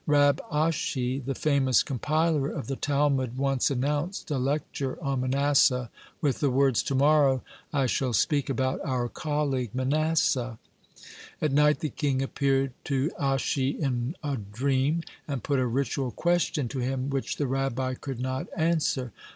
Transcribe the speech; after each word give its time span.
Rab 0.07 0.41
Ashi, 0.51 1.23
the 1.23 1.35
famous 1.35 1.83
compiler 1.83 2.49
of 2.49 2.65
the 2.65 2.75
Talmud, 2.75 3.37
once 3.37 3.69
announced 3.69 4.31
a 4.31 4.39
lecture 4.39 4.97
on 4.99 5.21
Manasseh 5.21 5.91
with 6.21 6.39
the 6.39 6.49
words: 6.49 6.81
"To 6.81 6.95
morrow 6.95 7.43
I 7.71 7.85
shall 7.85 8.11
speak 8.13 8.49
about 8.49 8.81
our 8.83 9.07
colleague 9.07 9.75
Manasseh." 9.75 10.57
At 11.39 11.51
night 11.51 11.81
the 11.81 11.89
king 11.89 12.23
appeared 12.23 12.73
to 12.85 13.11
Ashi 13.21 13.77
in 13.79 14.15
a 14.23 14.37
dreams, 14.37 15.03
and 15.27 15.43
put 15.43 15.59
a 15.59 15.67
ritual 15.67 16.09
question 16.09 16.67
to 16.69 16.79
him, 16.79 17.11
which 17.11 17.35
the 17.35 17.45
Rabbi 17.45 17.93
could 17.93 18.19
not 18.19 18.47
answer. 18.57 19.11